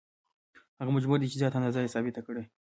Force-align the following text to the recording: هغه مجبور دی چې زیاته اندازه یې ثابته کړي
هغه 0.79 0.91
مجبور 0.95 1.17
دی 1.19 1.27
چې 1.31 1.39
زیاته 1.41 1.57
اندازه 1.57 1.79
یې 1.83 1.93
ثابته 1.95 2.21
کړي 2.27 2.43